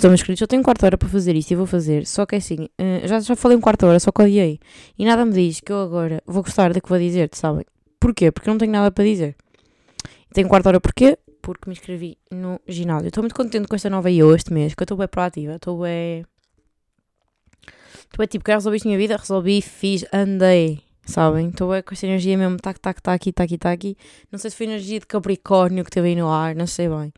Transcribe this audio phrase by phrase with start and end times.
[0.00, 2.06] estão inscritos, eu tenho quarto hora para fazer isto e vou fazer.
[2.06, 4.58] Só que é assim, uh, já, já falei um quarto hora, só que odiei.
[4.98, 7.64] E nada me diz que eu agora vou gostar do que vou dizer, sabem?
[8.00, 8.30] Porquê?
[8.30, 9.36] Porque eu não tenho nada para dizer.
[10.32, 11.18] Tenho quarto hora porquê?
[11.42, 13.08] Porque me inscrevi no ginásio.
[13.08, 15.80] Estou muito contente com esta nova IO este mês, que eu estou bem proativa, estou
[15.82, 16.24] bem.
[17.96, 20.80] Estou bem tipo, quero resolver isto na minha vida, resolvi, fiz, andei.
[21.04, 21.48] Sabem?
[21.48, 23.96] Estou bem com esta energia mesmo, tac, tac, tac, aqui, tac, tac.
[24.30, 27.12] Não sei se foi energia de Capricórnio que teve aí no ar, não sei bem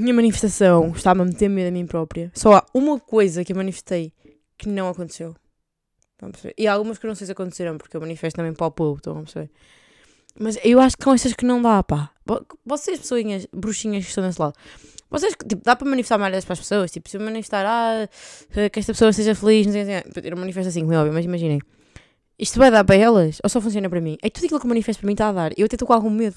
[0.00, 2.30] minha manifestação estava a meter medo a mim própria.
[2.34, 4.12] Só há uma coisa que eu manifestei
[4.58, 5.34] que não aconteceu.
[6.56, 8.70] E há algumas que eu não sei se aconteceram, porque eu manifesto também para o
[8.70, 9.50] povo, estão a perceber?
[10.38, 12.10] Mas eu acho que com estas que não dá, pá.
[12.64, 14.54] Vocês, pessoinhas, bruxinhas que estão desse lado,
[15.10, 16.90] vocês, tipo, dá para manifestar mais para as pessoas?
[16.90, 18.08] Tipo, se eu manifestar, ah,
[18.68, 20.02] que esta pessoa seja feliz, não sei, não sei.
[20.24, 21.60] Eu não manifesto assim, como é óbvio, mas imaginem.
[22.38, 23.38] Isto vai dar para elas?
[23.42, 24.16] Ou só funciona para mim?
[24.22, 25.52] É tudo aquilo que eu manifesto para mim está a dar.
[25.56, 26.36] Eu até estou com algum medo.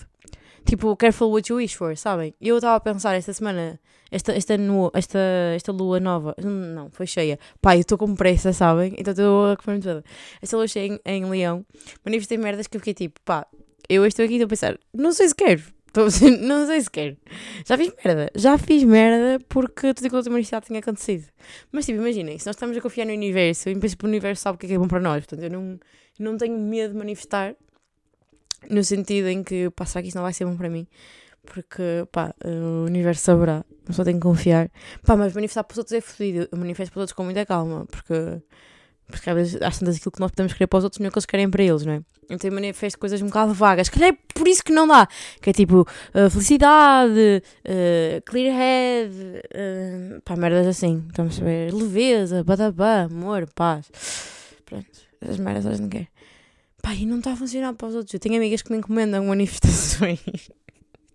[0.66, 2.33] Tipo, careful what you wish for, sabem?
[2.39, 5.19] Eu estava a pensar esta semana, esta, esta, no, esta,
[5.56, 7.38] esta lua nova, não, foi cheia.
[7.61, 8.94] Pá, eu estou com pressa, sabem?
[8.97, 10.03] Então estou a comer toda.
[10.41, 11.66] Esta lua cheia em, em Leão,
[12.06, 13.45] manifestei merdas que eu fiquei tipo, pá,
[13.89, 15.61] eu estou aqui e estou a pensar, não sei se quero.
[15.94, 16.08] Estou,
[16.41, 17.17] não sei se quero.
[17.67, 18.31] Já fiz merda.
[18.34, 21.28] Já fiz merda porque tudo aquilo que eu tinha acontecido.
[21.72, 24.56] Mas tipo, imaginem, se nós estamos a confiar no universo, em princípio o universo sabe
[24.56, 25.23] o que é, que é bom para nós.
[25.25, 25.80] Portanto, eu não,
[26.19, 27.56] não tenho medo de manifestar
[28.69, 30.88] no sentido em que passar aqui isto não vai ser bom para mim.
[31.45, 33.66] Porque, pá, o universo saberá.
[33.88, 34.72] Eu só tenho que confiar.
[35.06, 36.47] Pá, mas manifestar para os outros é fodido.
[36.52, 37.86] Eu manifesto para os outros com muita calma.
[37.86, 38.41] Porque,
[39.08, 41.11] porque às vezes, às aquilo que nós podemos querer para os outros não é o
[41.11, 42.02] que eles querem para eles, não é?
[42.30, 43.89] Então eu manifesto coisas um bocado vagas.
[43.89, 45.06] Que é por isso que não dá.
[45.41, 51.03] Que é tipo, uh, felicidade, uh, clear head, uh, pá, merdas assim.
[51.09, 51.73] Estamos a ver.
[51.73, 53.86] Leveza, badabá, amor, paz.
[54.66, 54.88] Pronto,
[55.22, 56.08] essas merdas elas não querem.
[56.84, 58.13] Pá, e não está a funcionar para os outros.
[58.13, 60.19] Eu tenho amigas que me encomendam manifestações.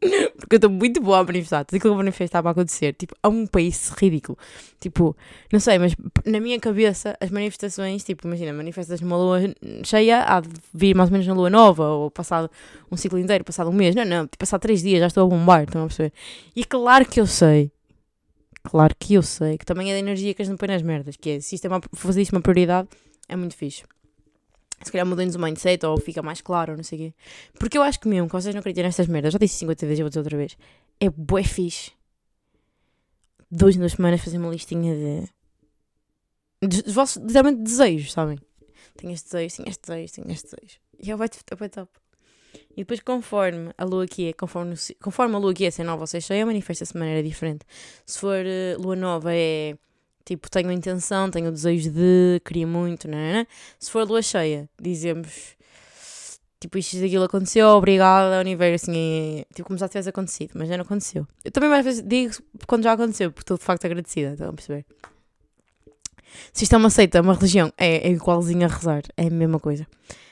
[0.00, 1.62] Porque eu estou muito boa a manifestar.
[1.66, 2.94] Tudo aquilo que eu manifestar para acontecer.
[2.94, 4.38] Tipo, a um país ridículo.
[4.80, 5.14] Tipo,
[5.52, 5.94] não sei, mas
[6.24, 9.40] na minha cabeça, as manifestações, tipo, imagina, manifestas numa lua
[9.84, 12.50] cheia, há de vir mais ou menos na lua nova, ou passado
[12.90, 13.94] um ciclo inteiro, passado um mês.
[13.94, 16.14] Não, não, tipo, passado três dias já estou a bombar, estão a perceber?
[16.56, 17.70] E claro que eu sei.
[18.62, 21.14] Claro que eu sei que também é da energia que as não põe nas merdas.
[21.16, 22.88] Que é, se isto é uma, fazer isto uma prioridade,
[23.28, 23.82] é muito fixe
[24.82, 27.14] se calhar mudem-nos o mindset ou fica mais claro, não sei o quê.
[27.58, 30.00] Porque eu acho que mesmo que vocês não acreditem nestas merdas, já disse 50 vezes,
[30.00, 30.56] eu vou dizer outra vez,
[31.00, 31.92] é bué fixe.
[33.50, 34.94] Dois em duas semanas fazer uma listinha
[36.60, 36.68] de.
[36.68, 38.38] dos vossos, literalmente, desejos, sabem?
[38.96, 40.78] Tenho este desejo, tenho este desejo, tenho este desejo.
[41.00, 41.90] E é bué top.
[42.72, 45.84] E depois, conforme a lua aqui é, conforme, conforme a lua aqui é, se é
[45.84, 47.64] nova ou se é cheia, manifesta-se de maneira diferente.
[48.06, 49.76] Se for uh, lua nova, é
[50.28, 53.46] Tipo, tenho intenção, tenho desejo de, queria muito, não é?
[53.78, 55.56] Se for lua cheia, dizemos
[56.60, 60.76] tipo, isto aquilo aconteceu, obrigada, universo, assim, é, tipo, como já tivesse acontecido, mas já
[60.76, 61.26] não aconteceu.
[61.42, 62.34] Eu também mais vezes digo
[62.66, 64.84] quando já aconteceu, porque estou de facto agradecida, estão a perceber?
[66.52, 69.58] Se isto é uma seita, uma religião, é, é igualzinho a rezar, é a mesma
[69.58, 69.86] coisa.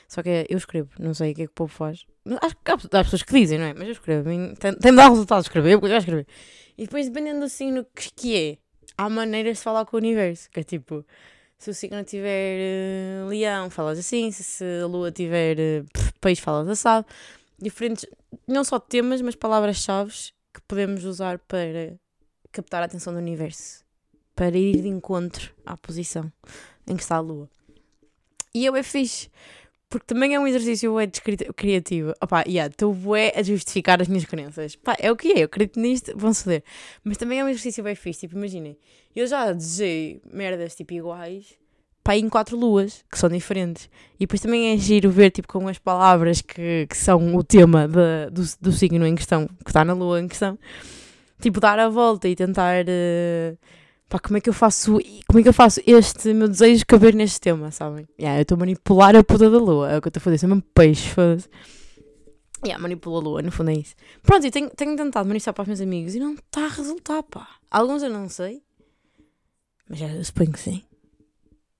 [0.07, 2.05] Só que eu escrevo, não sei o que é que o povo faz.
[2.39, 3.73] Acho que há, pessoas que dizem, não é?
[3.73, 4.29] Mas eu escrevo,
[4.79, 6.27] tem-me dar resultado escrever, eu já escrever.
[6.77, 8.57] E depois, dependendo assim no que, que é,
[8.97, 11.05] há maneiras de falar com o universo, que é tipo,
[11.57, 15.85] se o signo tiver uh, leão, falas assim, se a lua tiver uh,
[16.19, 17.05] peixe, falas assado.
[17.59, 18.05] Diferentes,
[18.47, 20.13] não só temas, mas palavras-chave
[20.53, 21.97] que podemos usar para
[22.51, 23.83] captar a atenção do universo,
[24.35, 26.31] para ir de encontro à posição
[26.87, 27.49] em que está a lua.
[28.53, 29.29] E eu é fixe,
[29.89, 31.07] porque também é um exercício é
[31.55, 32.13] criativo.
[32.21, 34.75] Opá, yeah, estou bué a justificar as minhas crenças.
[34.75, 36.63] Pá, é o que é, eu acredito nisto, vão ceder.
[37.03, 38.21] Mas também é um exercício bem fixe.
[38.21, 38.77] Tipo, imaginem,
[39.15, 41.57] eu já desejei merdas tipo iguais,
[42.03, 43.89] pá, em quatro luas, que são diferentes.
[44.15, 47.87] E depois também é giro ver, tipo, com as palavras que, que são o tema
[47.87, 50.59] de, do, do signo em questão, que está na lua em questão.
[51.39, 52.83] Tipo, dar a volta e tentar...
[52.85, 53.57] Uh,
[54.09, 57.13] pá, como é que eu faço, como é que eu faço este meu desejo caber
[57.13, 58.07] neste tema, sabem?
[58.19, 60.23] Yeah, eu estou a manipular a puta da lua, é o que eu estou a
[60.23, 61.49] fazer, sou mesmo peixe, foda-se.
[62.65, 63.95] Yeah, manipula a lua, no fundo é isso.
[64.23, 67.23] Pronto, e tenho, tenho tentado manifestar para os meus amigos e não está a resultar,
[67.23, 67.47] pá.
[67.69, 68.63] Alguns eu não sei,
[69.89, 70.83] mas já suponho que sim.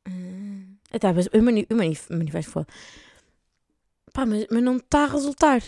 [0.07, 0.75] Hum.
[0.91, 2.67] Mas eu, mani eu manif manifesto foda.
[4.13, 5.61] Pá, mas, mas não está a resultar.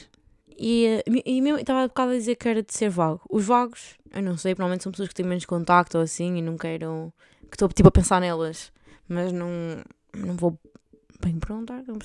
[0.61, 3.21] E, e mesmo estava a bocado a dizer que era de ser vago.
[3.29, 6.41] Os vagos, eu não sei, provavelmente são pessoas que têm menos contacto ou assim e
[6.41, 7.13] não queiram.
[7.43, 8.73] que estou tipo a pensar nelas,
[9.07, 9.49] mas não,
[10.13, 10.59] não vou
[11.21, 11.97] bem perguntar, não.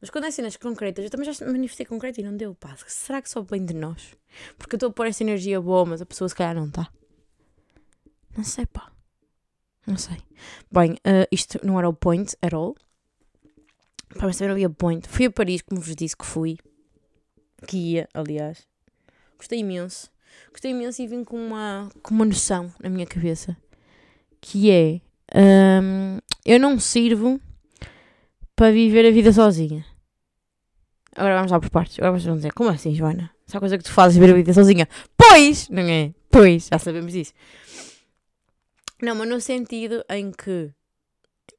[0.00, 2.76] Mas quando é cenas concretas, eu também já manifestei concreto e não deu, pá.
[2.88, 4.16] Será que só bem de nós?
[4.58, 6.88] Porque eu estou a pôr essa energia boa, mas a pessoa se calhar não está.
[8.36, 8.90] Não sei, pá.
[9.86, 10.16] Não sei.
[10.70, 12.74] Bem, uh, isto não era o point at all.
[14.18, 15.08] Pá, mas também não havia point.
[15.08, 16.58] Fui a Paris, como vos disse que fui
[17.66, 18.66] que ia, aliás.
[19.36, 20.10] Gostei imenso.
[20.50, 23.56] gostei imenso e vim com uma, com uma noção na minha cabeça.
[24.40, 25.00] Que é,
[25.34, 27.40] hum, eu não sirvo
[28.54, 29.84] para viver a vida sozinha.
[31.14, 31.98] Agora vamos lá por partes.
[31.98, 33.30] Agora vocês vão dizer, como assim, Joana?
[33.46, 34.88] Essa coisa que tu fazes viver a vida sozinha.
[35.16, 35.68] Pois!
[35.68, 36.12] Não é?
[36.30, 37.32] Pois, já sabemos isso.
[39.00, 40.70] Não, mas no sentido em que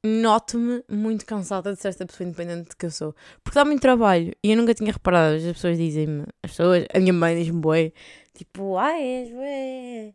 [0.02, 3.14] noto-me muito cansada de ser esta pessoa independente que eu sou.
[3.42, 4.32] Porque dá muito trabalho.
[4.42, 5.36] E eu nunca tinha reparado.
[5.36, 7.92] As pessoas dizem-me, as pessoas, a minha mãe diz-me, bué,
[8.34, 10.14] tipo, ai, és, bué,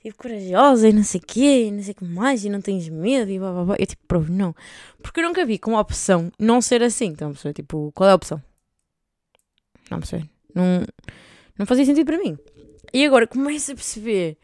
[0.00, 2.60] tipo, corajosa e não sei o quê, e não sei o que mais, e não
[2.60, 3.76] tens medo, e blá, blá, blá.
[3.78, 4.54] Eu, tipo, provo, não.
[5.02, 7.06] Porque eu nunca vi como opção não ser assim.
[7.06, 8.42] Então, pessoa, tipo, qual é a opção?
[9.90, 10.24] Não sei.
[10.54, 10.84] Não,
[11.58, 12.38] não fazia sentido para mim.
[12.92, 14.36] E agora começo a perceber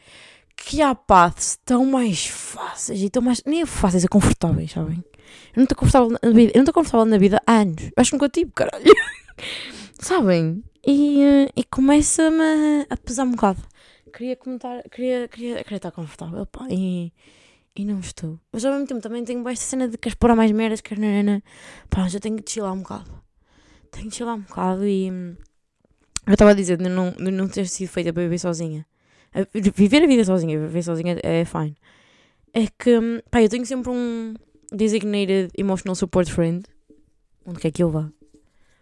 [0.57, 3.43] que há paths tão mais fáceis e tão mais.
[3.45, 5.05] Nem é fáceis, é confortáveis, sabem?
[5.55, 6.53] Eu não estou confortável na vida.
[6.53, 7.83] Eu não estou confortável na vida há anos.
[7.85, 8.85] Eu acho que nunca tive, caralho.
[10.01, 10.65] sabem?
[10.87, 13.63] E, uh, e começa-me a pesar um bocado.
[14.13, 17.13] Queria comentar, queria, queria, queria estar confortável, pá, e,
[17.75, 18.41] e não estou.
[18.51, 21.43] Mas ao mesmo tempo também tenho esta cena de queres pôr mais merdas, quer nanana.
[21.91, 23.23] Pá, já tenho que chilar um bocado.
[23.91, 25.11] Tenho que chilar um bocado e.
[25.11, 25.37] Hum,
[26.27, 28.87] eu estava a dizer de não, de não ter sido feita para viver sozinha
[29.53, 31.77] viver a vida sozinha, viver sozinha é fine.
[32.53, 34.35] É que, hum, pá, eu tenho sempre um
[34.73, 36.65] designated emotional support friend,
[37.45, 38.11] onde quer que eu vá,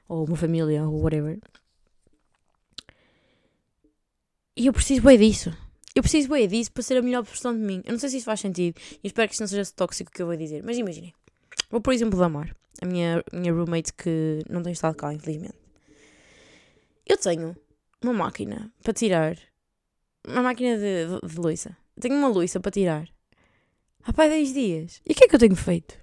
[0.09, 1.39] ou uma família, ou whatever.
[4.56, 5.53] E eu preciso bem disso.
[5.95, 7.83] Eu preciso bem disso para ser a melhor versão de mim.
[7.85, 10.23] Eu não sei se isso faz sentido e espero que isto não seja tóxico que
[10.23, 11.12] eu vou dizer, mas imaginem.
[11.71, 15.55] Vou, por exemplo, da Mar, a minha, minha roommate que não tem estado cá, infelizmente.
[17.07, 17.57] Eu tenho
[18.03, 19.37] uma máquina para tirar
[20.26, 21.76] uma máquina de, de, de louça.
[22.00, 23.09] Tenho uma louça para tirar.
[24.03, 25.00] Há pai 10 dias.
[25.06, 25.97] E o que é que eu tenho feito?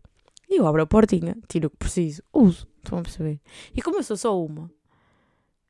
[0.49, 2.67] Eu abro a portinha, tiro o que preciso, uso.
[2.83, 3.39] Estão a perceber?
[3.75, 4.71] E como eu sou só uma,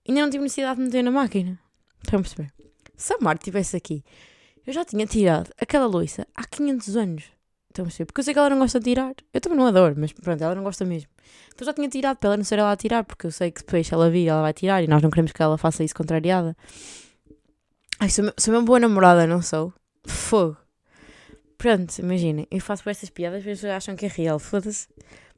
[0.08, 1.60] ainda não tive necessidade de meter na máquina.
[2.04, 2.54] Estão a perceber?
[2.96, 4.04] Se a Marta estivesse aqui,
[4.66, 7.24] eu já tinha tirado aquela louça há 500 anos.
[7.70, 8.06] Estão a perceber?
[8.06, 9.14] Porque eu sei que ela não gosta de tirar.
[9.34, 11.10] Eu também não adoro, mas pronto, ela não gosta mesmo.
[11.54, 13.62] Então já tinha tirado para ela não ser ela a tirar, porque eu sei que
[13.62, 16.56] depois ela vir, ela vai tirar e nós não queremos que ela faça isso contrariada.
[18.04, 19.72] Ai, sou, sou uma boa namorada, não sou?
[20.08, 20.58] Fogo.
[21.56, 24.88] Pronto, imaginem, eu faço estas piadas, as pessoas acham que é real, foda-se.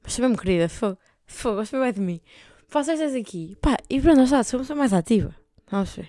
[0.02, 0.98] Mas sou mesmo querida, fogo.
[1.28, 2.22] Fogo, gosto bem de mim.
[2.70, 5.36] Faço estas aqui, pá, e pronto, já sou uma pessoa mais ativa.
[5.70, 6.08] Vamos ver.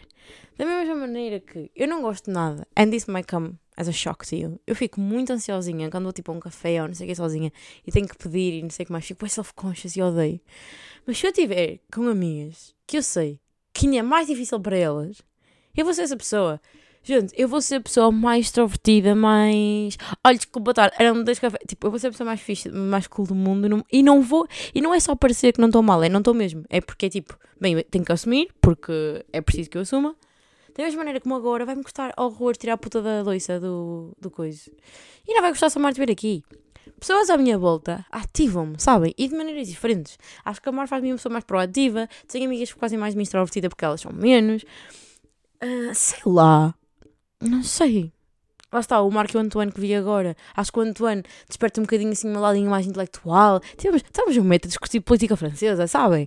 [0.56, 3.92] Da mesma maneira que eu não gosto de nada, and this might come as a
[3.92, 4.60] shock to you.
[4.64, 7.16] Eu fico muito ansiosinha quando vou tipo a um café ou não sei o que
[7.16, 7.52] sozinha
[7.84, 9.04] e tenho que pedir e não sei o que mais.
[9.04, 10.40] Fico bem self-conscious e odeio.
[11.04, 13.40] Mas se eu estiver com amigas que eu sei
[13.72, 15.20] que ainda é mais difícil para elas,
[15.76, 16.60] eu vou ser essa pessoa.
[17.06, 19.98] Gente, eu vou ser a pessoa mais extrovertida, mais.
[20.24, 21.62] Olha, desculpa, era um das cafés.
[21.68, 23.68] Tipo, eu vou ser a pessoa mais fixe, mais cool do mundo.
[23.68, 23.84] Não...
[23.92, 24.48] E não vou.
[24.74, 26.64] E não é só parecer que não estou mal, é não estou mesmo.
[26.70, 30.16] É porque é tipo, bem, tenho que assumir, porque é preciso que eu assuma.
[30.74, 34.30] Da mesma maneira como agora vai-me custar horror tirar a puta da loiça do, do
[34.30, 34.70] coisa.
[35.28, 36.42] E não vai gostar só mais de ver aqui.
[36.98, 39.14] Pessoas à minha volta ativam-me, sabem?
[39.18, 40.18] E de maneiras diferentes.
[40.42, 42.08] Acho que a Mar faz-me uma pessoa mais proativa.
[42.26, 44.64] Tenho amigas que mais me extrovertida porque elas são menos.
[45.62, 46.74] Uh, sei lá.
[47.40, 48.12] Não sei.
[48.74, 50.36] Lá está, o Marco e o Antoine que vi agora.
[50.56, 53.60] Acho que o Antoine desperta um bocadinho assim, um ladinho mais intelectual.
[53.76, 56.26] Temos, estamos um método de discutir política francesa, sabem?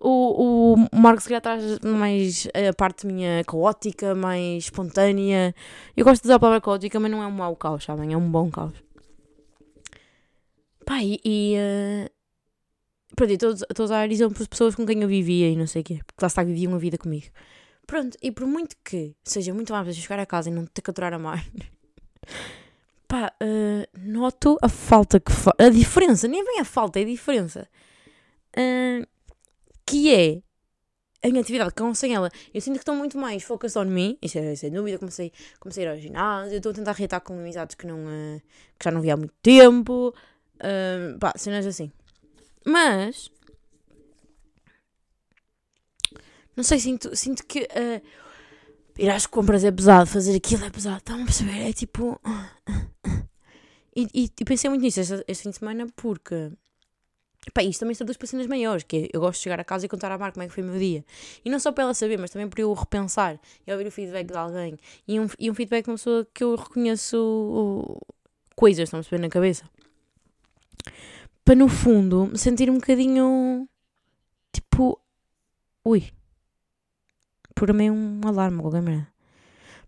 [0.00, 5.54] O, o Marco se calhar traz mais a parte minha caótica, mais espontânea.
[5.96, 8.12] Eu gosto de usar a palavra caótica, mas não é um mau caos, sabem?
[8.12, 8.74] É um bom caos.
[10.84, 11.20] Pá, e.
[11.24, 12.10] e uh...
[13.16, 15.84] Pronto, estou a usar exemplos de pessoas com quem eu vivia e não sei o
[15.84, 16.00] quê.
[16.04, 17.26] Porque lá está, viviam a vida comigo.
[17.86, 20.82] Pronto, e por muito que seja muito mais fácil chegar a casa e não ter
[20.82, 21.44] que aturar a mar,
[23.06, 27.06] pá, uh, noto a falta que fa a diferença, nem bem a falta, é a
[27.06, 27.68] diferença,
[28.56, 29.06] uh,
[29.86, 30.42] que é
[31.24, 32.30] a minha atividade com sem ela.
[32.52, 34.98] Eu sinto que estou muito mais focused on me, isso é sem dúvida.
[34.98, 38.40] Comecei, comecei a ir ao ginásio, estou a tentar reatar com amizades que, não, uh,
[38.78, 40.14] que já não vi há muito tempo,
[40.56, 41.90] uh, pá, cenas assim.
[42.66, 43.30] Mas
[46.56, 48.02] Não sei, sinto, sinto que uh,
[48.98, 50.98] ir às compras é pesado, fazer aquilo é pesado.
[50.98, 51.68] Estão a perceber?
[51.68, 52.20] É tipo.
[53.96, 56.50] E, e, e pensei muito nisso este, este, fim de semana porque.
[57.52, 59.64] Pá, isto também se traduz para cenas maiores, que é, eu gosto de chegar a
[59.64, 61.04] casa e contar à Mar como é que foi o meu dia.
[61.44, 64.26] E não só para ela saber, mas também para eu repensar e ouvir o feedback
[64.26, 64.78] de alguém.
[65.06, 68.00] E um, e um feedback de uma pessoa que eu reconheço
[68.56, 69.68] coisas, estão a perceber, na cabeça.
[71.44, 73.68] Para no fundo me sentir um bocadinho.
[74.50, 74.98] Tipo.
[75.84, 76.02] Ui,
[77.72, 79.08] mim um alarme, qualquer merda.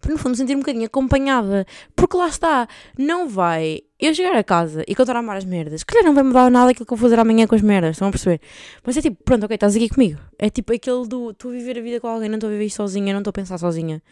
[0.01, 1.67] Para no fundo sentir um bocadinho acompanhada.
[1.95, 2.69] Porque lá está,
[2.99, 5.83] não vai eu chegar a casa e contar a Mar as merdas.
[5.83, 8.09] Calhar não vai mudar nada aquilo que eu vou fazer amanhã com as merdas, estão
[8.09, 8.41] a perceber?
[8.85, 10.21] Mas é tipo, pronto, ok, estás aqui comigo.
[10.39, 12.67] É tipo aquele do estou a viver a vida com alguém, não estou a viver
[12.67, 14.03] isto sozinha, não estou a pensar sozinha.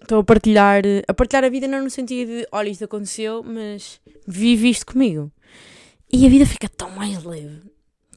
[0.00, 4.00] estou a partilhar, a partilhar a vida não no sentido de, olha, isto aconteceu, mas
[4.26, 5.30] vive isto comigo.
[6.12, 7.62] E a vida fica tão mais leve,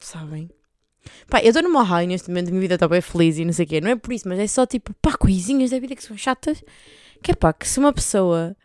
[0.00, 0.50] sabem?
[1.28, 3.52] Pá, eu estou numa high neste momento, a minha vida está bem feliz e não
[3.52, 3.80] sei o quê.
[3.80, 6.62] Não é por isso, mas é só tipo, pá, coisinhas da vida que são chatas.
[7.22, 8.56] Que é pá, que se uma pessoa.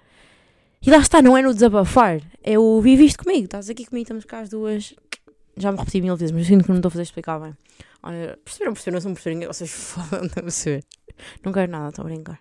[0.86, 4.25] E lá está, não é no desabafar, é o viviste comigo, estás aqui comigo, estamos
[4.25, 4.95] cá as duas.
[5.55, 7.55] Já me repeti mil vezes, mas sinto que não estou a fazer explicar bem.
[8.01, 9.95] Olha, perceberam, perceberam, não são perceberem, vocês
[10.36, 10.83] de perceber.
[11.45, 12.39] Não quero nada, estou a brincar.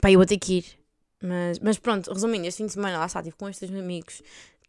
[0.00, 0.64] Pá, eu vou ter que ir.
[1.22, 4.22] Mas, mas pronto, resumindo, este fim de semana lá está, estive com estes amigos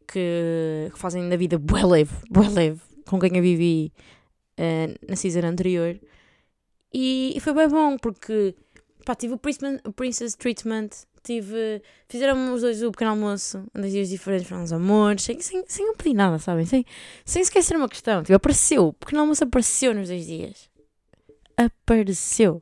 [0.08, 3.92] que, que fazem da vida bué leve, bué leve, com quem eu vivi
[4.60, 6.00] uh, na season anterior.
[6.94, 8.56] E, e, foi bem bom, porque
[9.06, 10.90] pá, tive o Princess, o Princess Treatment,
[11.24, 15.64] tive, fizeram os dois o pequeno almoço, dois dias diferentes para uns amores, sem, sem,
[15.68, 16.66] sem eu pedir nada, sabem?
[16.66, 16.86] Sem,
[17.26, 18.24] sem esquecer uma questão.
[18.24, 20.70] Tipo, apareceu, o pequeno almoço apareceu nos dois dias.
[21.58, 22.62] Apareceu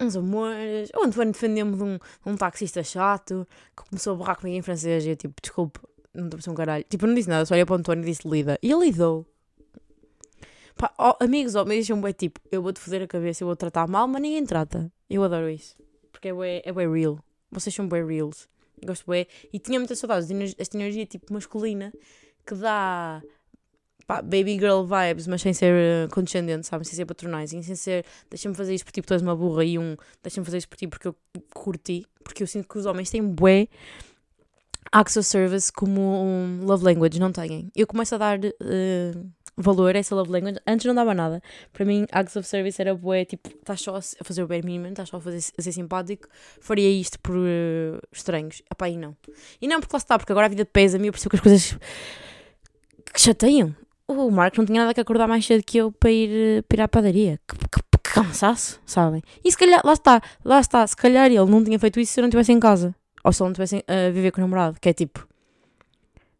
[0.00, 0.90] uns amores.
[0.96, 3.46] O Antoine defendeu-me de um, um taxista chato
[3.76, 5.80] que começou a borrar comigo em francês e eu, tipo, desculpe,
[6.14, 6.84] não estou a um caralho.
[6.88, 8.58] Tipo, não disse nada, só olhei para o António e disse lida.
[8.62, 9.26] E ele lidou.
[10.76, 13.56] Pá, oh, amigos, oh, me deixam bem tipo, eu vou-te foder a cabeça, eu vou
[13.56, 14.90] tratar mal, mas ninguém trata.
[15.08, 15.76] Eu adoro isso.
[16.10, 17.18] Porque é bem, é bem real.
[17.50, 18.48] Vocês são bem reals.
[18.84, 19.26] Gosto bem.
[19.52, 21.92] E tinha muitas saudades desta energia tipo masculina
[22.44, 23.22] que dá
[24.06, 26.84] pá, baby girl vibes, mas sem ser uh, condescendente, sabe?
[26.84, 29.64] Sem ser patronizing, sem ser deixa-me fazer isto por ti porque tu és uma burra
[29.64, 31.16] e um deixa-me fazer isto por ti porque eu
[31.54, 32.06] curti.
[32.24, 33.68] Porque eu sinto que os homens têm bué
[35.16, 37.70] of service como um love language, não têm.
[37.74, 40.58] Eu começo a dar uh, valor a essa love language.
[40.66, 41.42] Antes não dava nada.
[41.72, 44.88] Para mim, acts of service era bué, tipo, estás só a fazer o bare minimum,
[44.88, 46.28] estás só a, fazer, a ser simpático,
[46.60, 48.62] faria isto por uh, estranhos.
[48.70, 49.16] Epá, e não.
[49.60, 51.42] E não, porque lá está, porque agora a vida pesa-me e eu percebo que as
[51.42, 51.78] coisas
[53.12, 53.74] que chateiam.
[54.08, 56.80] O Marco não tinha nada que acordar mais cedo que eu para ir, para ir
[56.82, 57.40] à padaria.
[57.48, 59.22] Que, que, que cansaço, sabem?
[59.44, 62.20] E se calhar, lá está, lá está, se calhar ele não tinha feito isso se
[62.20, 62.94] eu não estivesse em casa.
[63.24, 64.78] Ou se não estivesse a viver com o namorado.
[64.80, 65.26] Que é tipo,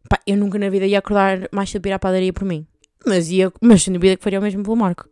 [0.09, 2.67] pá, eu nunca na vida ia acordar mais cedo para ir à padaria por mim.
[3.05, 5.09] Mas ia, mas sem dúvida que faria o mesmo pelo Marco.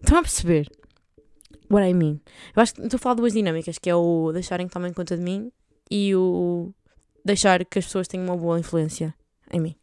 [0.00, 0.70] Estão a perceber?
[1.70, 2.20] What I mean?
[2.54, 4.92] Eu acho que estou a falar de duas dinâmicas, que é o deixarem que tomem
[4.92, 5.52] conta de mim
[5.90, 6.72] e o
[7.24, 9.14] deixar que as pessoas tenham uma boa influência
[9.52, 9.76] em mim.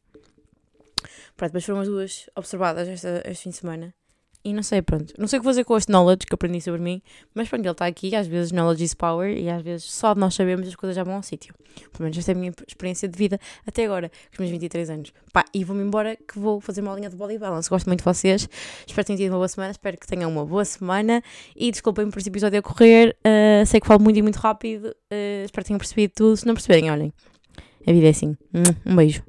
[1.35, 3.93] Pronto, mas foram as duas observadas esta, este fim de semana.
[4.47, 5.13] E não sei, pronto.
[5.17, 7.01] Não sei o que fazer com este knowledge que aprendi sobre mim,
[7.35, 8.15] mas pronto, ele está aqui.
[8.15, 11.15] Às vezes knowledge is power e às vezes só nós sabemos as coisas já vão
[11.15, 11.53] ao sítio.
[11.91, 14.89] Pelo menos esta é a minha experiência de vida até agora, com os meus 23
[14.89, 15.13] anos.
[15.33, 17.69] Pá, e vou-me embora que vou fazer uma linha de body balance.
[17.69, 18.47] Gosto muito de vocês.
[18.87, 19.71] Espero que tenham tido uma boa semana.
[19.71, 21.21] Espero que tenham uma boa semana.
[21.53, 23.17] E desculpem por este episódio a correr.
[23.19, 24.95] Uh, sei que falo muito e muito rápido.
[25.11, 26.37] Uh, espero que tenham percebido tudo.
[26.37, 27.13] Se não perceberem, olhem.
[27.85, 28.37] A vida é assim.
[28.85, 29.21] Um beijo.